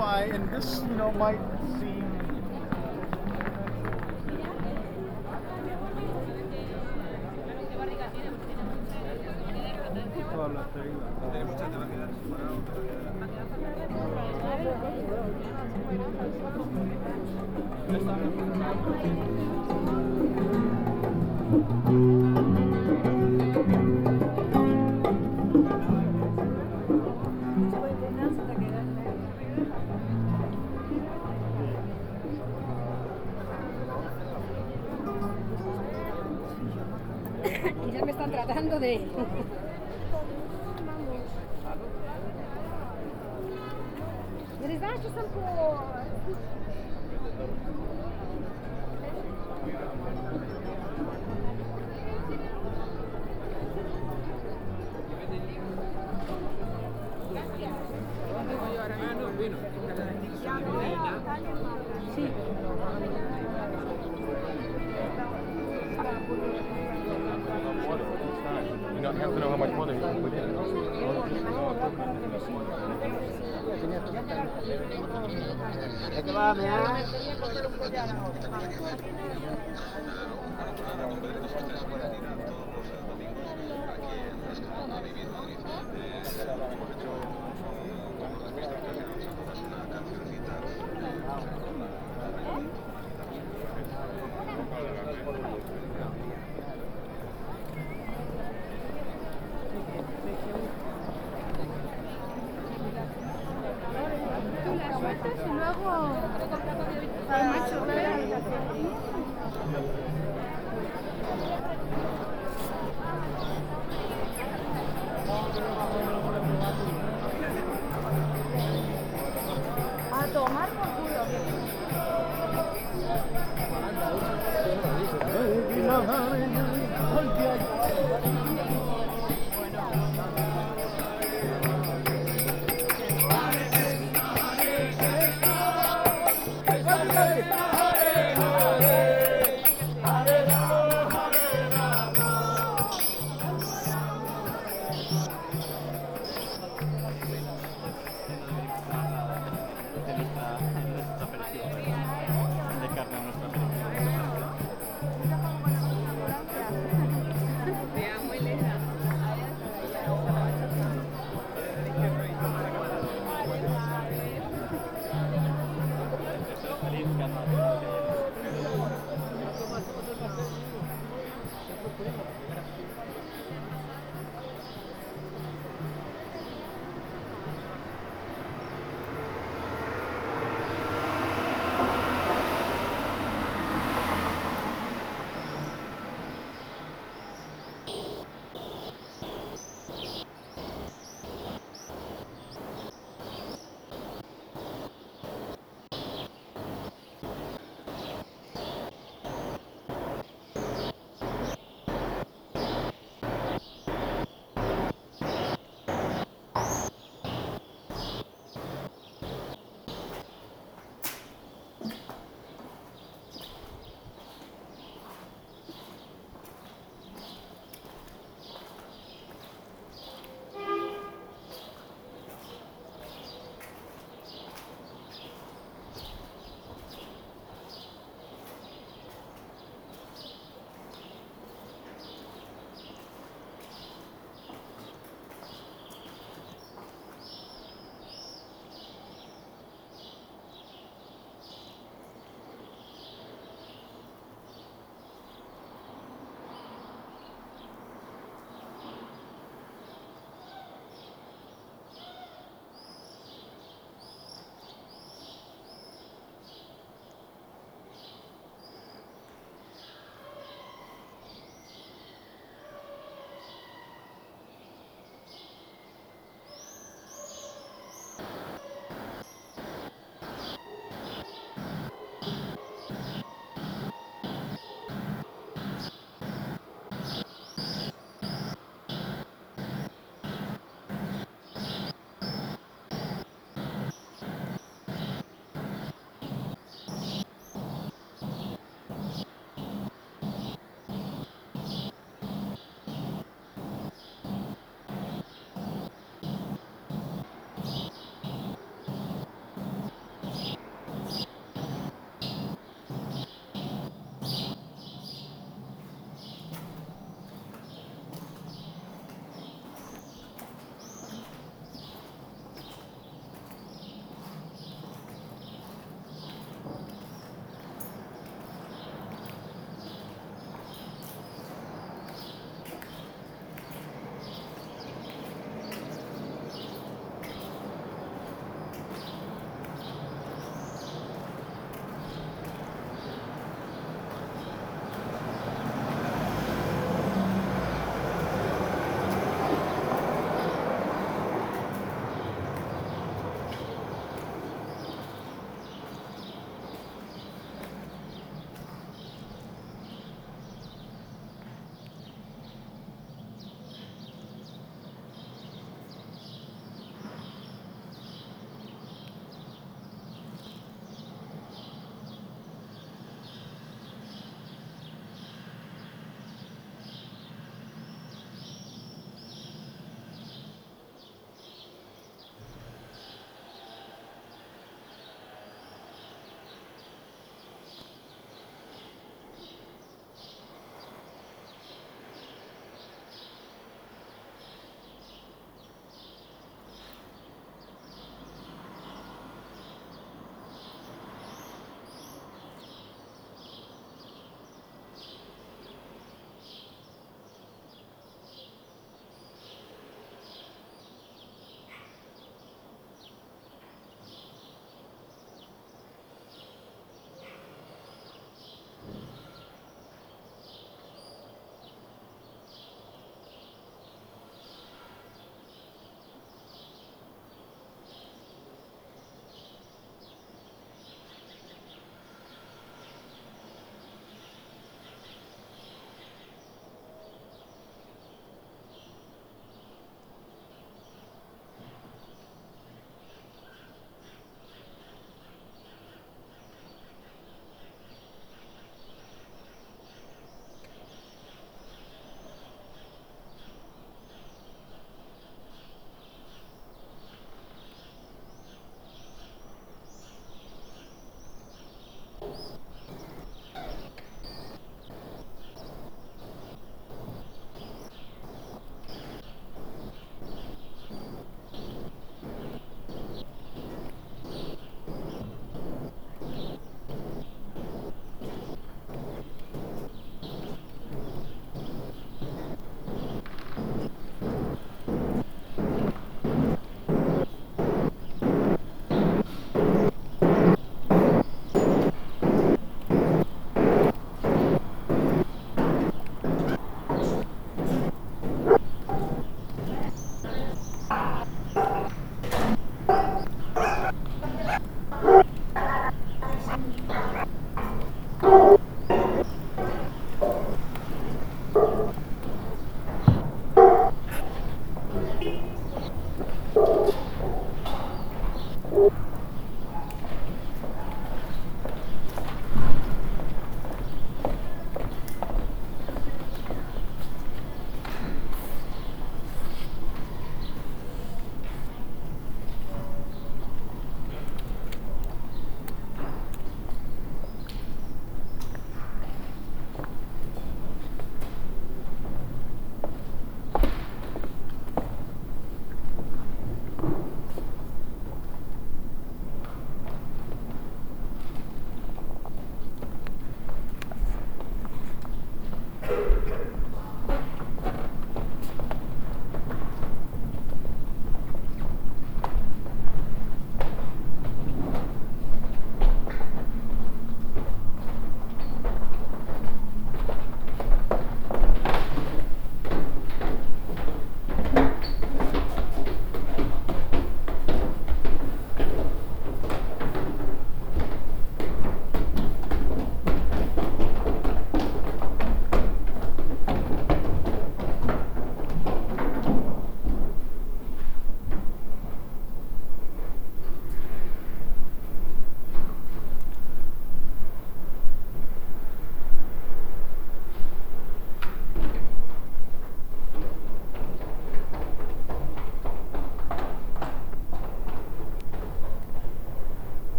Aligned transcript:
why, 0.00 0.22
and 0.32 0.50
this, 0.50 0.80
you 0.88 0.96
know, 0.96 1.12
might 1.12 1.38
seem 1.78 2.10
You 45.10 45.18
don't 69.02 69.16
have 69.16 69.30
to 69.30 69.40
know 69.40 69.50
how 69.50 69.56
much 69.56 69.70
water 69.70 69.94
you 69.94 70.29
Tú 74.60 76.32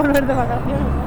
Acabo 0.00 0.12
de 0.12 1.03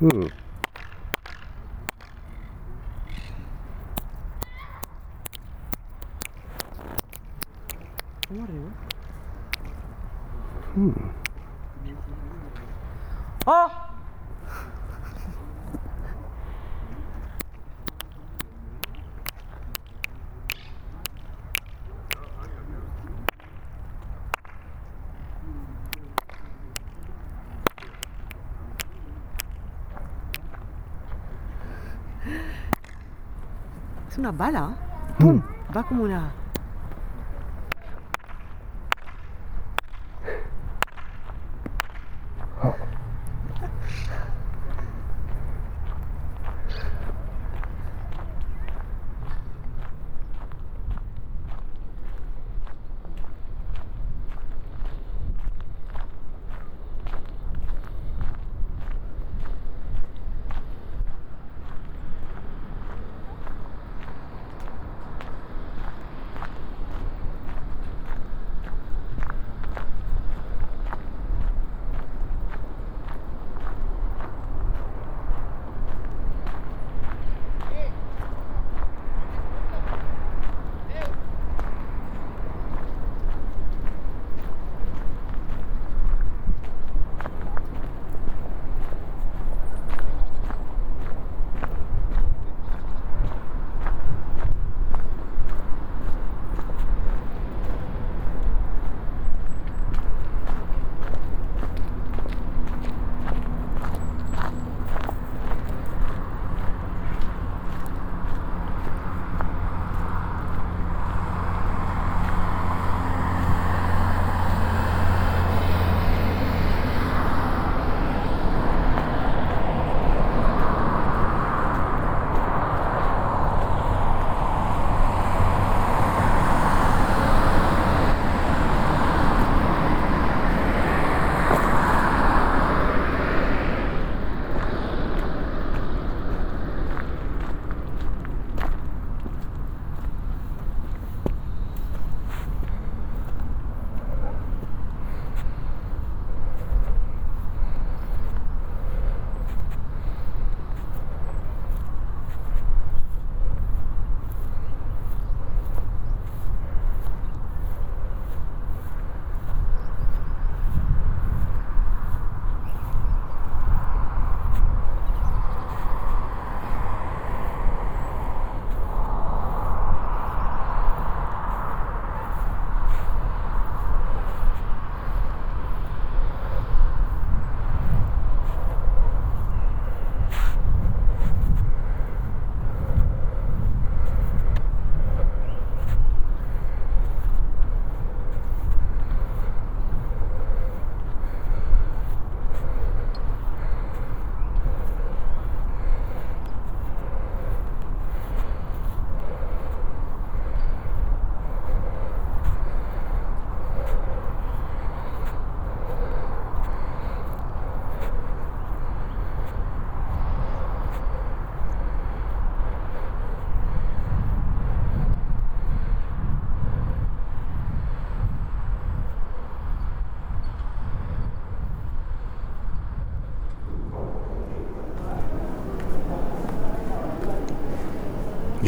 volver 0.00 0.32
de 8.30 8.60
vacaciones. 8.60 8.80
Hmm. 10.74 10.90
Es 11.84 11.96
una 12.06 13.54
bala. 13.54 13.79
una 34.20 34.32
bala, 34.32 34.76
hmm. 35.18 35.38
va 35.74 35.82
como 35.82 36.04
una 36.04 36.30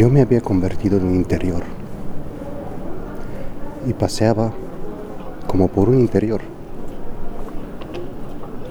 Yo 0.03 0.11
me 0.11 0.21
había 0.21 0.41
convertido 0.41 0.99
en 0.99 1.07
un 1.07 1.15
interior 1.15 1.63
y 3.87 3.93
paseaba 3.93 4.51
como 5.47 5.69
por 5.69 5.91
un 5.91 6.01
interior. 6.01 6.41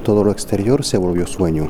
Todo 0.03 0.25
lo 0.25 0.31
exterior 0.31 0.83
se 0.83 0.97
volvió 0.97 1.25
sueño. 1.25 1.69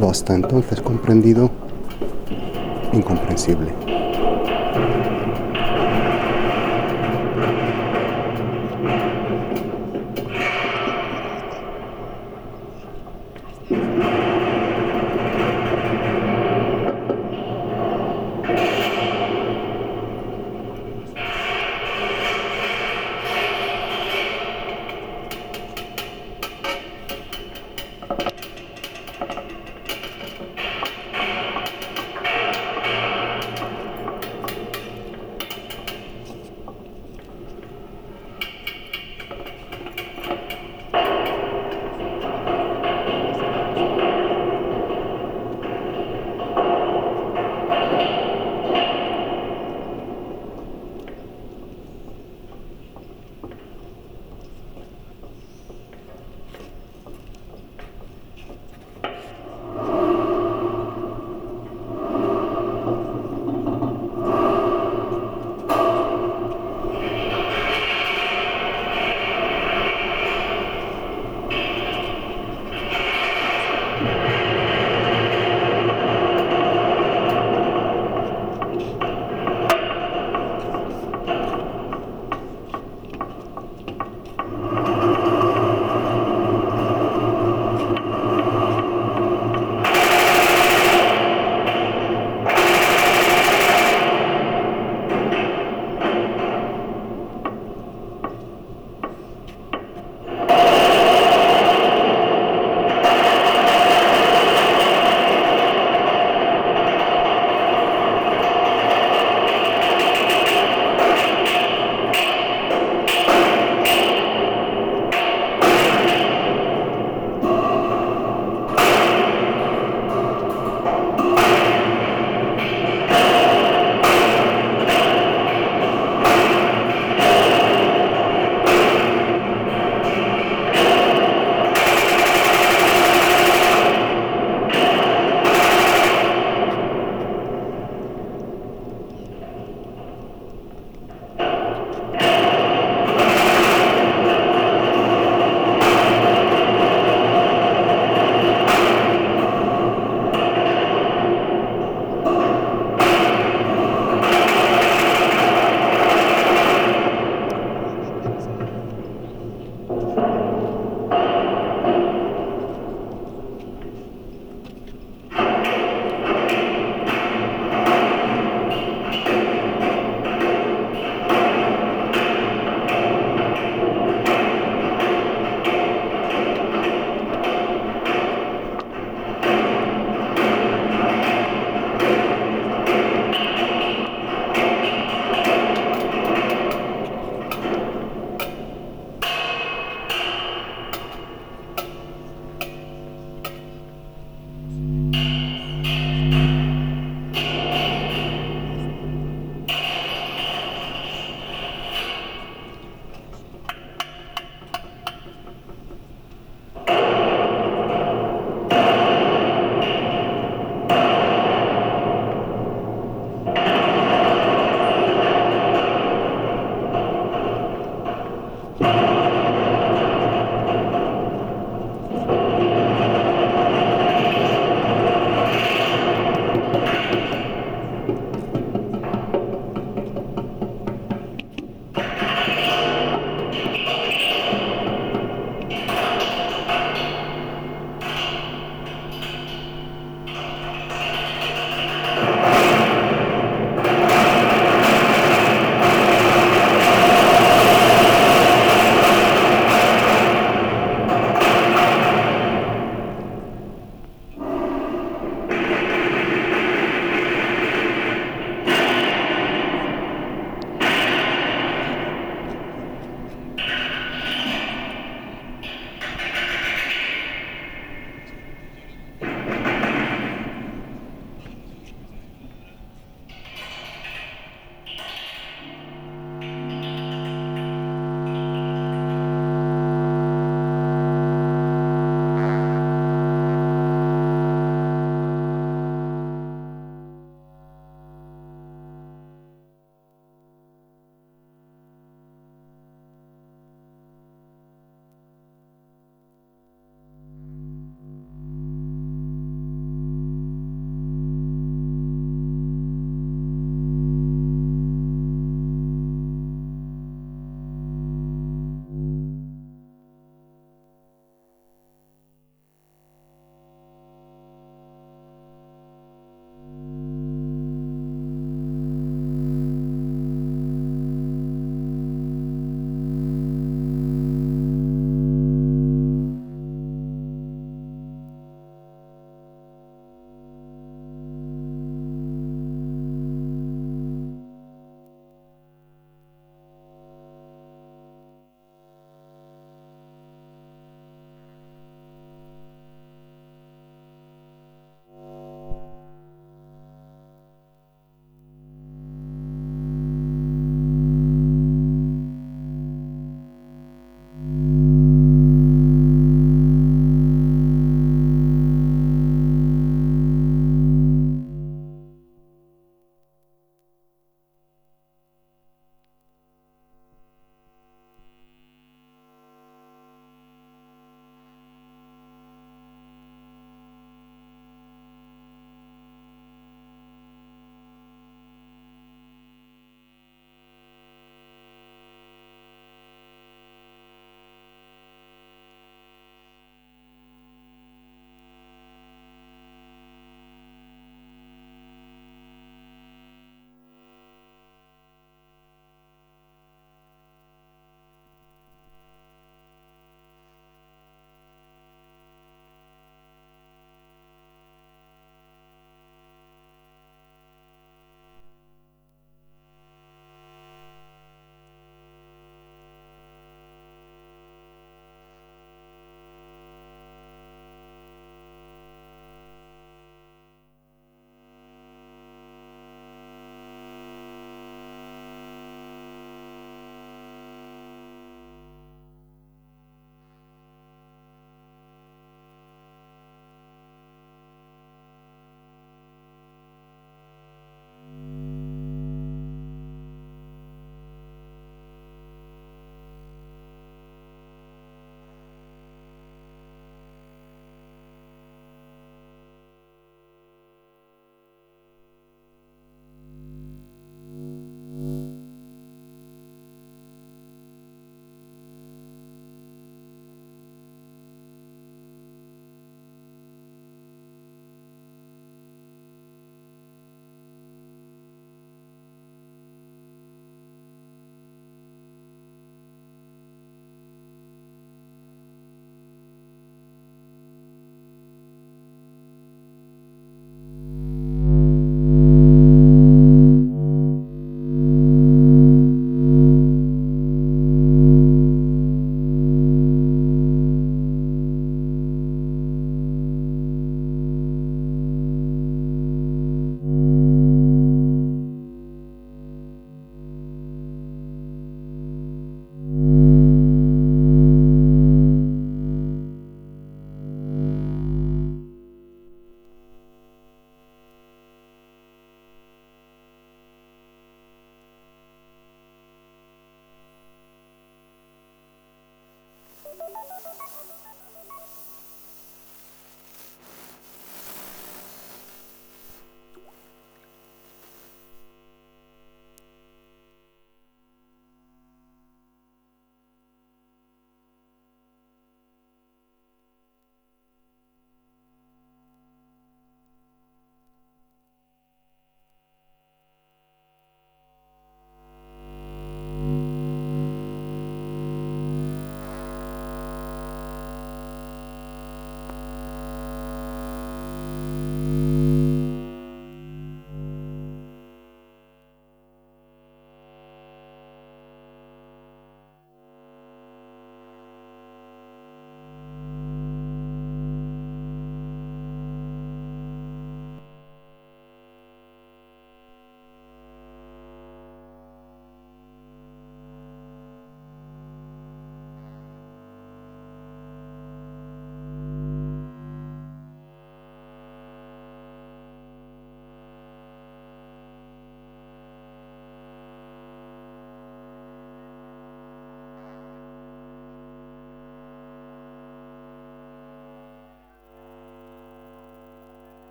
Lo 0.00 0.08
hasta 0.08 0.36
entonces 0.36 0.80
comprendido, 0.82 1.50
incomprensible. 2.92 4.03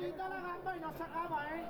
La 0.00 0.06
cigalita 0.06 0.28
la 0.30 0.40
gamba 0.40 0.76
y 0.76 0.80
no 0.80 0.92
se 0.94 1.02
acaba, 1.02 1.44
¿eh? 1.44 1.64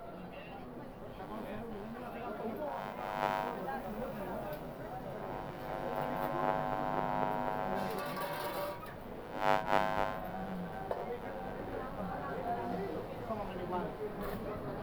Como 13.27 13.43
que 13.51 13.63
igual. 13.65 13.83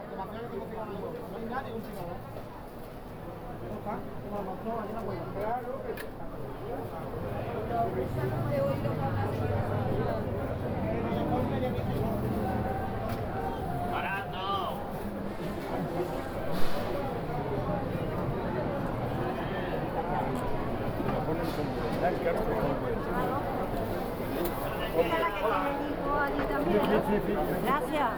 Como 0.09 0.23
hacer 0.23 0.43
el 0.43 0.49
tipo 0.51 0.65
cigano 0.69 0.91
igual. 0.91 1.13
No 1.31 1.37
hay 1.37 1.45
nadie 1.45 1.71
con 1.71 1.81
cigano. 1.83 2.15
¿No 3.63 3.75
está? 3.77 3.93
Como 4.27 4.43
los 4.43 4.57
dos, 4.65 4.75
ahí 4.83 4.89
en 4.89 4.95
la 4.95 5.01
huella. 5.01 5.23
Claro 5.33 5.73
que 5.83 5.91
Gracias. 27.63 28.09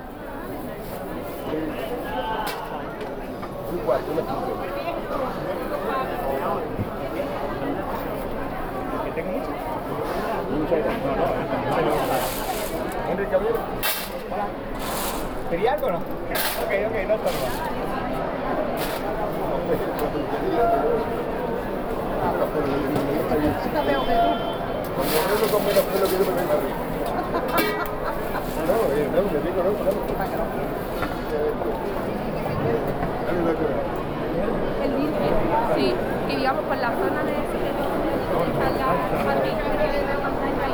Enrique 13.09 13.35
Abreu. 13.35 13.55
Hola. 14.31 14.47
¿Quería 15.49 15.73
algo 15.73 15.89
no? 15.89 15.97
Ok, 15.97 16.03
ok, 16.89 16.95
no 17.07 17.15
está 22.59 23.35
que 23.35 24.09
arriba. 26.53 26.75
No, 28.67 28.73
no, 28.75 28.93
no. 33.39 33.89
El 34.83 34.91
sí. 35.75 35.87
Y 36.29 36.35
digamos 36.35 36.63
la 36.81 36.89
zona 36.89 37.23
de 37.23 37.33
están 38.45 38.73
las 38.77 39.25
barritas 39.25 39.63
que 39.63 39.77
tienen 39.77 40.07
la 40.07 40.17
pantalla 40.21 40.65
ahí. 40.65 40.73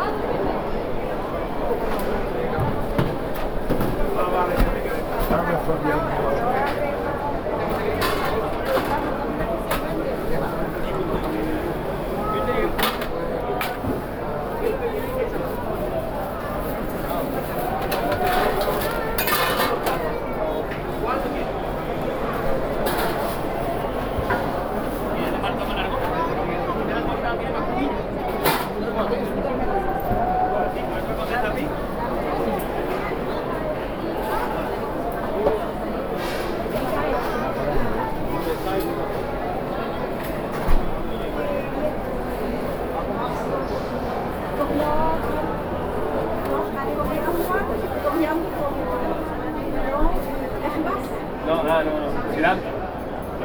No, 51.45 51.63
no, 51.63 51.83
no, 51.83 51.91
no. 51.91 52.33
Cilantro. 52.33 52.69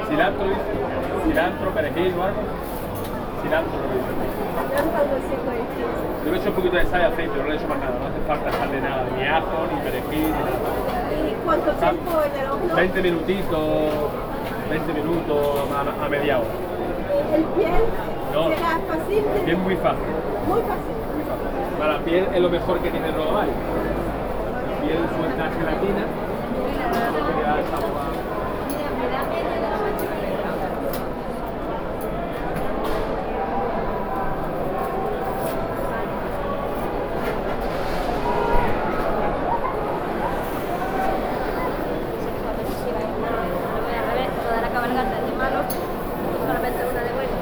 Cilantro, 0.08 0.44
dice. 0.44 0.60
Cilantro, 1.24 1.74
perejil 2.00 2.18
o 2.18 2.22
algo. 2.24 2.40
Cilantro. 3.42 3.78
Yo 6.24 6.30
le 6.32 6.36
echo 6.38 6.48
un 6.50 6.54
poquito 6.54 6.76
de 6.76 6.86
sal 6.86 7.00
y 7.00 7.04
aceite, 7.04 7.36
no 7.36 7.48
le 7.48 7.56
echo 7.56 7.68
más 7.68 7.78
nada. 7.78 7.92
No 7.98 8.06
hace 8.06 8.20
falta 8.26 8.48
echarle 8.50 8.80
nada, 8.80 9.04
ni 9.16 9.26
ajo, 9.26 9.66
ni 9.72 9.80
perejil, 9.80 10.24
ni 10.24 10.30
nada. 10.30 10.58
¿Cuánto 11.44 11.70
tiempo 11.72 12.10
en 12.22 12.40
el 12.40 12.50
horno? 12.50 12.74
20 12.76 13.02
minutitos, 13.02 13.92
20 14.70 14.92
minutos 14.92 15.38
a, 15.74 16.04
a 16.04 16.08
media 16.08 16.38
hora. 16.38 16.54
El 17.34 17.44
piel 17.44 17.82
No. 18.32 18.48
será 18.48 18.78
fácil, 18.86 19.24
Y 19.46 19.50
es 19.50 19.58
muy 19.58 19.76
fácil. 19.76 20.06
muy 20.46 20.60
fácil. 20.60 20.94
muy 21.14 21.24
fácil. 21.24 21.78
Para 21.78 21.92
la 21.94 21.98
piel 22.00 22.28
es 22.34 22.40
lo 22.40 22.50
mejor 22.50 22.78
que 22.80 22.90
tiene 22.90 23.08
el 23.08 23.14
rodaballo. 23.14 23.52
La 23.52 24.86
piel 24.86 24.98
suelta 25.16 25.44
gelatina. 25.58 26.04
que 27.10 27.36
le 27.36 27.42
da 27.42 27.58
el 27.58 27.64
sabor 27.66 27.90
a- 27.96 29.20
al 42.70 44.04
revés, 44.10 44.28
toda 44.44 44.60
la 44.60 44.68
cabalgata 44.68 45.18
es 45.18 45.26
de 45.26 45.36
malos, 45.36 45.66
solamente 46.46 46.80
una 46.90 47.00
de 47.02 47.12
buenos. 47.12 47.40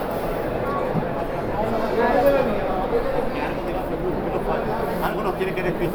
Algo 5.04 5.22
nos 5.22 5.34
tiene 5.36 5.52
que 5.54 5.62
decir. 5.62 5.90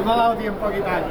no 0.04 0.12
ha 0.12 0.16
dado 0.16 0.36
tiempo 0.36 0.66
a 0.66 0.72
quitar. 0.72 1.02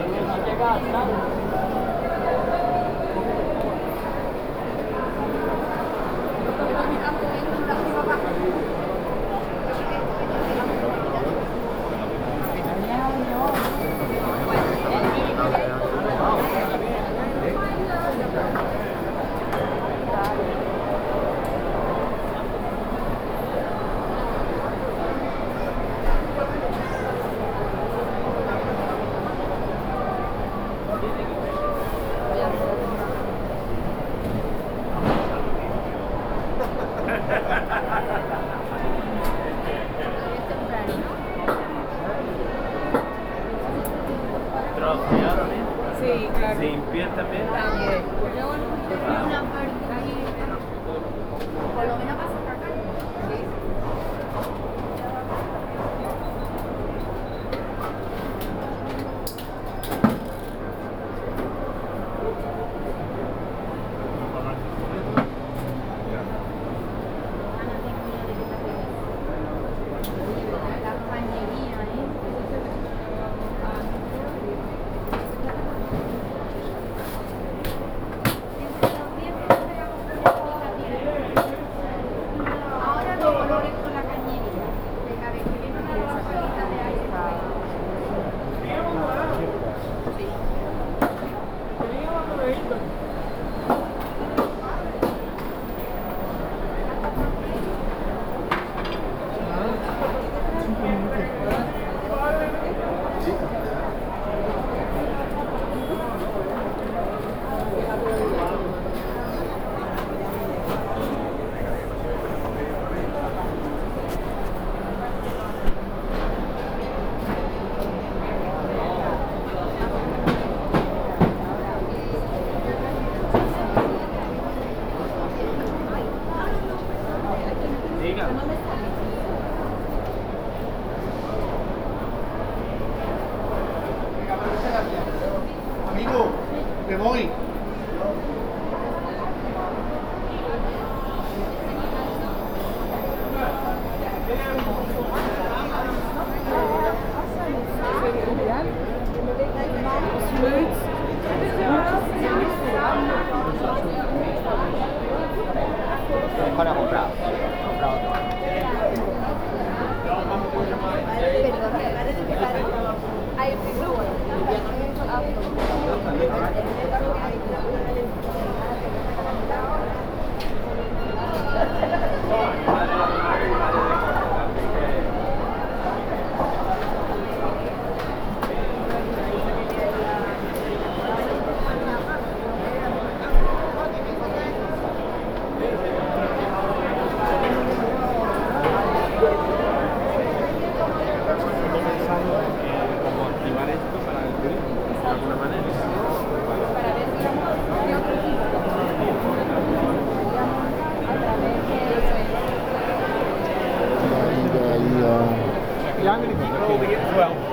Yeah, 206.04 206.16
I'm 206.16 206.22
going 206.22 206.36
to 206.36 206.44
keep 206.44 206.54
holding 206.68 206.90
it 206.92 207.00
as 207.00 207.16
well. 207.16 207.53